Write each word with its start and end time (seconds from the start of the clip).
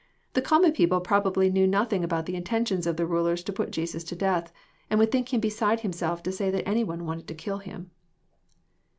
The 0.33 0.41
common 0.41 0.71
Dfiople 0.71 1.03
probably 1.03 1.51
knew 1.51 1.67
nothing 1.67 2.03
about 2.03 2.25
the 2.25 2.33
intention 2.35 2.79
of 2.87 2.97
the 2.97 3.03
rulei'slo 3.05 3.53
put 3.53 3.69
Jesus 3.69 4.03
to 4.05 4.15
death, 4.15 4.51
and 4.89 4.99
would 4.99 5.11
think 5.11 5.31
Him 5.31 5.39
beside 5.41 5.81
himself 5.81 6.23
to 6.23 6.31
say 6.31 6.49
that 6.49 6.67
any 6.67 6.83
one 6.83 7.05
wanted 7.05 7.27
to 7.27 7.35
kill 7.35 7.59
Him. 7.59 7.91